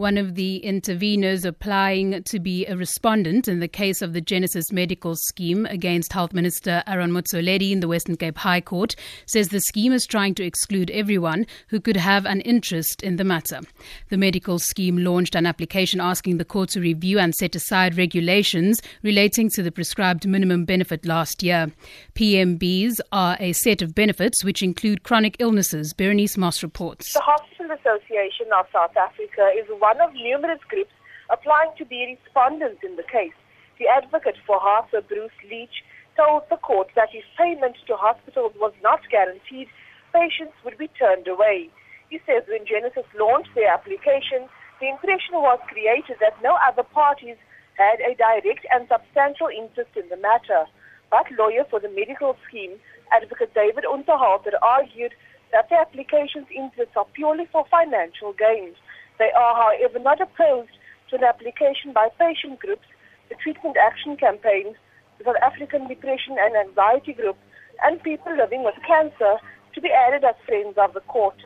One 0.00 0.16
of 0.16 0.34
the 0.34 0.62
interveners 0.64 1.44
applying 1.44 2.22
to 2.22 2.40
be 2.40 2.64
a 2.64 2.74
respondent 2.74 3.48
in 3.48 3.60
the 3.60 3.68
case 3.68 4.00
of 4.00 4.14
the 4.14 4.22
Genesis 4.22 4.72
Medical 4.72 5.14
Scheme 5.14 5.66
against 5.66 6.14
Health 6.14 6.32
Minister 6.32 6.82
Aaron 6.86 7.10
Motsoaledi 7.10 7.70
in 7.70 7.80
the 7.80 7.86
Western 7.88 8.16
Cape 8.16 8.38
High 8.38 8.62
Court 8.62 8.96
says 9.26 9.48
the 9.48 9.60
scheme 9.60 9.92
is 9.92 10.06
trying 10.06 10.34
to 10.36 10.42
exclude 10.42 10.90
everyone 10.92 11.46
who 11.68 11.80
could 11.80 11.98
have 11.98 12.24
an 12.24 12.40
interest 12.40 13.02
in 13.02 13.16
the 13.16 13.24
matter. 13.24 13.60
The 14.08 14.16
medical 14.16 14.58
scheme 14.58 14.96
launched 14.96 15.34
an 15.34 15.44
application 15.44 16.00
asking 16.00 16.38
the 16.38 16.46
court 16.46 16.70
to 16.70 16.80
review 16.80 17.18
and 17.18 17.34
set 17.34 17.54
aside 17.54 17.98
regulations 17.98 18.80
relating 19.02 19.50
to 19.50 19.62
the 19.62 19.70
prescribed 19.70 20.26
minimum 20.26 20.64
benefit 20.64 21.04
last 21.04 21.42
year. 21.42 21.70
PMBs 22.14 23.00
are 23.12 23.36
a 23.38 23.52
set 23.52 23.82
of 23.82 23.94
benefits 23.94 24.42
which 24.44 24.62
include 24.62 25.02
chronic 25.02 25.36
illnesses. 25.40 25.92
Berenice 25.92 26.38
Moss 26.38 26.62
reports. 26.62 27.12
The 27.12 27.20
Hospital 27.20 27.76
Association 27.76 28.46
of 28.58 28.64
South 28.72 28.96
Africa 28.96 29.50
is 29.58 29.66
one 29.78 29.89
of 29.98 30.14
numerous 30.14 30.60
groups 30.68 30.94
applying 31.30 31.74
to 31.78 31.84
be 31.84 32.18
respondents 32.22 32.84
in 32.84 32.94
the 32.94 33.06
case. 33.10 33.34
The 33.78 33.88
advocate 33.88 34.36
for 34.46 34.60
HASA, 34.60 35.08
Bruce 35.08 35.34
Leach, 35.50 35.82
told 36.16 36.42
the 36.50 36.60
court 36.60 36.88
that 36.94 37.10
if 37.14 37.24
payment 37.38 37.76
to 37.86 37.96
hospitals 37.96 38.52
was 38.60 38.74
not 38.82 39.00
guaranteed, 39.10 39.68
patients 40.12 40.54
would 40.64 40.76
be 40.76 40.88
turned 40.98 41.26
away. 41.26 41.70
He 42.10 42.20
says 42.26 42.42
when 42.46 42.66
Genesis 42.66 43.06
launched 43.18 43.54
their 43.54 43.72
application, 43.72 44.50
the 44.80 44.90
impression 44.90 45.38
was 45.38 45.58
created 45.68 46.18
that 46.20 46.36
no 46.42 46.58
other 46.60 46.82
parties 46.82 47.36
had 47.78 48.00
a 48.04 48.14
direct 48.14 48.66
and 48.70 48.84
substantial 48.90 49.48
interest 49.48 49.96
in 49.96 50.08
the 50.10 50.20
matter. 50.20 50.66
But 51.10 51.30
lawyer 51.38 51.64
for 51.70 51.80
the 51.80 51.88
medical 51.88 52.36
scheme, 52.46 52.76
Advocate 53.12 53.54
David 53.54 53.84
Unterhalter, 53.88 54.54
argued 54.62 55.12
that 55.52 55.68
the 55.68 55.76
application's 55.76 56.46
interests 56.54 56.94
are 56.96 57.06
purely 57.14 57.46
for 57.50 57.64
financial 57.70 58.32
gains. 58.34 58.76
They 59.20 59.30
are, 59.36 59.54
however, 59.54 59.98
not 59.98 60.18
opposed 60.22 60.72
to 61.10 61.16
an 61.16 61.24
application 61.24 61.92
by 61.92 62.08
patient 62.18 62.58
groups, 62.58 62.88
the 63.28 63.34
Treatment 63.34 63.76
Action 63.76 64.16
Campaign, 64.16 64.74
the 65.18 65.24
South 65.24 65.36
African 65.42 65.86
Depression 65.86 66.38
and 66.40 66.56
Anxiety 66.56 67.12
Group, 67.12 67.36
and 67.84 68.02
people 68.02 68.34
living 68.34 68.64
with 68.64 68.76
cancer 68.86 69.36
to 69.74 69.80
be 69.82 69.90
added 69.90 70.24
as 70.24 70.34
friends 70.46 70.74
of 70.78 70.94
the 70.94 71.00
court. 71.00 71.36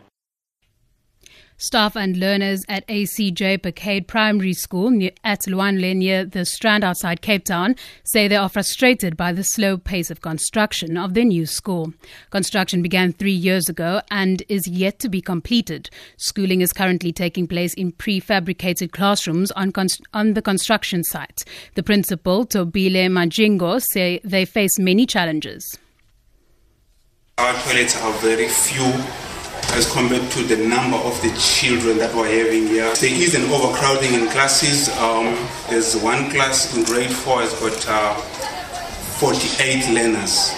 Staff 1.57 1.97
and 1.97 2.17
learners 2.17 2.65
at 2.69 2.87
ACJ 2.89 3.59
Phakade 3.59 4.07
Primary 4.07 4.53
School 4.53 4.91
near, 4.91 5.13
at 5.23 5.41
Lwandle 5.43 5.95
near 5.97 6.25
the 6.25 6.45
Strand 6.45 6.83
outside 6.83 7.23
Cape 7.23 7.45
Town 7.45 7.77
say 8.03 8.27
they 8.27 8.37
are 8.37 8.49
frustrated 8.49 9.17
by 9.17 9.33
the 9.33 9.45
slow 9.45 9.77
pace 9.77 10.11
of 10.11 10.21
construction 10.21 10.97
of 10.97 11.15
their 11.15 11.25
new 11.25 11.47
school. 11.47 11.95
Construction 12.31 12.83
began 12.83 13.13
three 13.13 13.33
years 13.33 13.69
ago 13.69 14.01
and 14.11 14.43
is 14.49 14.67
yet 14.67 14.99
to 14.99 15.09
be 15.09 15.21
completed. 15.21 15.89
Schooling 16.17 16.61
is 16.61 16.73
currently 16.73 17.13
taking 17.13 17.47
place 17.47 17.73
in 17.75 17.93
prefabricated 17.93 18.91
classrooms 18.91 19.53
on, 19.53 19.71
const- 19.71 20.03
on 20.13 20.35
the 20.35 20.43
construction 20.43 21.05
site. 21.05 21.45
The 21.77 21.83
principal, 21.83 22.45
Tobile 22.45 23.09
Majingo, 23.09 23.81
say 23.93 24.21
they 24.25 24.45
face 24.45 24.79
many 24.79 25.07
challenges. 25.07 25.79
Our 27.39 27.55
toilets 27.63 28.01
are 28.01 28.13
very 28.15 28.49
few 28.49 29.34
as 29.75 29.91
compared 29.93 30.31
to 30.31 30.43
the 30.45 30.57
number 30.57 30.97
of 30.97 31.21
the 31.21 31.31
children 31.37 31.99
that 31.99 32.15
we're 32.15 32.29
having 32.29 32.69
here. 32.69 32.95
There 32.95 33.13
is 33.13 33.35
an 33.35 33.51
overcrowding 33.51 34.15
in 34.15 34.29
classes. 34.29 34.89
Um, 34.99 35.35
there's 35.69 35.97
one 35.97 36.31
class 36.31 36.77
in 36.77 36.85
grade 36.85 37.11
four 37.11 37.41
has 37.41 37.53
got 37.59 37.85
uh, 37.89 38.15
48 39.19 39.93
learners, 39.93 40.53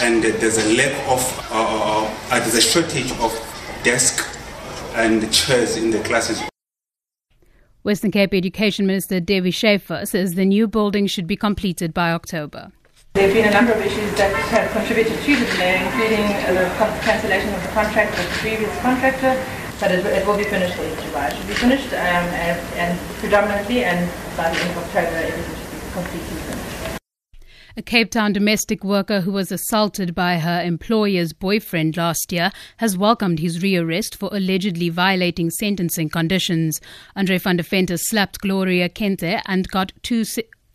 and 0.00 0.22
there's 0.22 0.58
a 0.58 0.76
lack 0.76 0.92
of, 1.08 1.48
uh, 1.50 2.04
uh, 2.30 2.40
there's 2.40 2.54
a 2.54 2.60
shortage 2.60 3.10
of 3.20 3.32
desk 3.84 4.28
and 4.96 5.32
chairs 5.32 5.76
in 5.76 5.90
the 5.90 6.00
classes. 6.00 6.42
Western 7.84 8.10
Cape 8.10 8.34
Education 8.34 8.86
Minister 8.86 9.18
Debbie 9.18 9.50
Schäfer 9.50 10.06
says 10.06 10.34
the 10.34 10.44
new 10.44 10.68
building 10.68 11.06
should 11.06 11.26
be 11.26 11.36
completed 11.36 11.94
by 11.94 12.12
October. 12.12 12.70
There 13.14 13.26
have 13.26 13.34
been 13.34 13.44
a 13.46 13.52
number 13.52 13.72
of 13.72 13.80
issues 13.84 14.10
that 14.16 14.32
have 14.32 14.72
contributed 14.72 15.12
to 15.12 15.36
the 15.36 15.44
delay, 15.52 15.84
including 15.84 16.24
the 16.48 16.64
cancellation 17.04 17.52
of 17.52 17.62
the 17.62 17.68
contract 17.68 18.16
with 18.16 18.26
the 18.26 18.38
previous 18.40 18.74
contractor, 18.80 19.36
but 19.78 19.92
it, 19.92 20.06
it 20.06 20.26
will 20.26 20.38
be 20.38 20.44
finished 20.44 20.78
in 20.78 20.96
July. 21.04 21.28
It 21.28 21.36
should 21.36 21.46
be 21.46 21.52
finished 21.52 21.92
um, 21.92 22.24
and, 22.40 22.58
and, 22.76 22.98
predominantly, 23.18 23.84
and 23.84 24.10
by 24.34 24.48
the 24.48 24.58
end 24.58 24.70
of 24.70 24.78
October, 24.78 25.14
everything 25.14 25.44
should 25.44 25.70
be 25.70 25.92
completely 25.92 26.36
finished. 26.40 26.98
A 27.76 27.82
Cape 27.82 28.10
Town 28.10 28.32
domestic 28.32 28.82
worker 28.82 29.20
who 29.20 29.32
was 29.32 29.52
assaulted 29.52 30.14
by 30.14 30.38
her 30.38 30.62
employer's 30.62 31.34
boyfriend 31.34 31.98
last 31.98 32.32
year 32.32 32.50
has 32.78 32.96
welcomed 32.96 33.40
his 33.40 33.62
rearrest 33.62 34.14
for 34.14 34.30
allegedly 34.32 34.88
violating 34.88 35.50
sentencing 35.50 36.08
conditions. 36.08 36.80
Andre 37.14 37.36
van 37.36 37.56
der 37.56 37.62
Venter 37.62 37.98
slapped 37.98 38.40
Gloria 38.40 38.88
Kente 38.88 39.42
and 39.44 39.68
got 39.68 39.92
two 40.02 40.24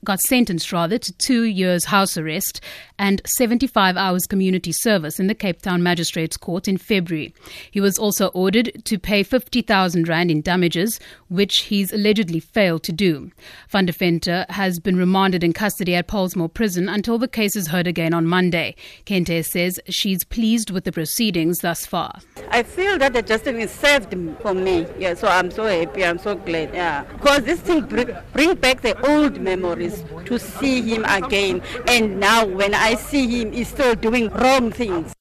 got 0.07 0.21
sentenced 0.21 0.71
rather 0.71 0.97
to 0.97 1.11
two 1.17 1.43
years 1.43 1.83
house 1.83 2.17
arrest 2.17 2.61
and 2.97 3.21
75 3.25 3.97
hours 3.97 4.25
community 4.25 4.71
service 4.71 5.19
in 5.19 5.27
the 5.27 5.35
Cape 5.35 5.61
Town 5.61 5.83
Magistrates 5.83 6.37
Court 6.37 6.65
in 6.65 6.77
February. 6.77 7.33
He 7.69 7.81
was 7.81 7.99
also 7.99 8.27
ordered 8.27 8.71
to 8.85 8.97
pay 8.97 9.21
50,000 9.21 10.07
rand 10.07 10.31
in 10.31 10.41
damages, 10.41 10.97
which 11.27 11.63
he's 11.63 11.91
allegedly 11.91 12.39
failed 12.39 12.83
to 12.83 12.93
do. 12.93 13.31
Van 13.67 13.85
der 13.85 13.91
Venter 13.91 14.45
has 14.47 14.79
been 14.79 14.95
remanded 14.95 15.43
in 15.43 15.51
custody 15.51 15.93
at 15.93 16.07
Pollsmoor 16.07 16.53
Prison 16.53 16.87
until 16.87 17.17
the 17.17 17.27
case 17.27 17.57
is 17.57 17.67
heard 17.67 17.85
again 17.85 18.13
on 18.13 18.25
Monday. 18.25 18.77
Kente 19.05 19.43
says 19.43 19.77
she's 19.89 20.23
pleased 20.23 20.71
with 20.71 20.85
the 20.85 20.91
proceedings 20.93 21.59
thus 21.59 21.85
far. 21.85 22.21
I 22.49 22.63
feel 22.63 22.97
that 22.99 23.11
the 23.11 23.21
justice 23.21 23.57
is 23.57 23.71
served 23.71 24.15
for 24.41 24.53
me. 24.53 24.87
Yeah, 24.97 25.15
so 25.15 25.27
I'm 25.27 25.51
so 25.51 25.65
happy. 25.65 26.05
I'm 26.05 26.17
so 26.17 26.35
glad. 26.35 26.73
Yeah, 26.73 27.03
because 27.03 27.43
this 27.43 27.59
thing 27.59 27.81
bring, 27.81 28.15
bring 28.31 28.55
back 28.55 28.79
the 28.81 28.95
old 29.05 29.41
memories 29.41 29.96
to 30.25 30.39
see 30.39 30.81
him 30.81 31.05
again. 31.05 31.61
And 31.87 32.19
now 32.19 32.45
when 32.45 32.73
I 32.73 32.95
see 32.95 33.41
him, 33.41 33.51
he's 33.51 33.67
still 33.67 33.95
doing 33.95 34.29
wrong 34.29 34.71
things. 34.71 35.13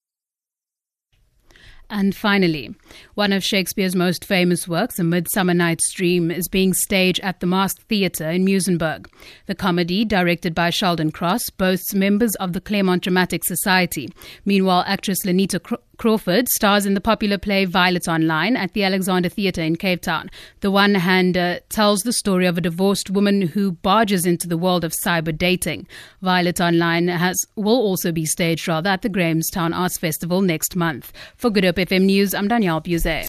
And 1.89 2.17
finally, 2.17 2.75
one 3.15 3.33
of 3.33 3.45
Shakespeare's 3.45 3.95
most 3.95 4.25
famous 4.25 4.67
works, 4.67 4.99
A 4.99 5.05
Midsummer 5.05 5.55
Night's 5.55 5.93
Dream, 5.93 6.33
is 6.33 6.49
being 6.49 6.75
staged 6.75 7.21
at 7.21 7.39
the 7.39 7.47
Masque 7.47 7.81
Theatre 7.83 8.29
in 8.29 8.45
Muizenberg. 8.45 9.07
The 9.47 9.55
comedy, 9.55 10.05
directed 10.05 10.53
by 10.53 10.71
Sheldon 10.71 11.13
Cross, 11.13 11.51
boasts 11.51 11.95
members 11.95 12.35
of 12.37 12.55
the 12.55 12.61
Claremont 12.61 13.05
Dramatic 13.05 13.45
Society. 13.45 14.09
Meanwhile, 14.45 14.83
actress 14.89 15.25
Lynita 15.25 15.79
Crofford 15.99 16.47
stars 16.49 16.85
in 16.85 16.93
the 16.93 17.01
popular 17.01 17.39
play 17.39 17.65
Violet 17.65 18.07
Online 18.07 18.55
at 18.55 18.75
the 18.75 18.85
Alexander 18.85 19.31
Theatre 19.31 19.63
in 19.63 19.77
Cape 19.77 20.03
Town. 20.03 20.31
The 20.61 20.71
one 20.71 20.95
hander 20.95 21.61
tells 21.71 22.01
the 22.01 22.13
story 22.13 22.47
of 22.47 22.59
a 22.59 22.61
divorced 22.61 23.11
woman 23.11 23.41
who 23.41 23.73
barges 23.73 24.27
into 24.27 24.47
the 24.47 24.59
world 24.59 24.85
of 24.85 24.93
cyber 24.93 25.37
dating. 25.37 25.87
Violet 26.21 26.61
Online 26.61 27.09
has 27.09 27.47
will 27.57 27.81
also 27.81 28.13
be 28.13 28.27
staged 28.27 28.69
rather 28.69 28.91
at 28.91 29.03
the 29.03 29.09
Grahamstown 29.09 29.73
Arts 29.73 29.97
Festival 29.97 30.43
next 30.43 30.77
month. 30.77 31.13
For 31.37 31.49
Good 31.49 31.65
Hope 31.65 31.77
FM 31.77 32.05
News, 32.05 32.35
I'm 32.35 32.49
Danielle 32.49 32.83
Buzet. 32.83 33.25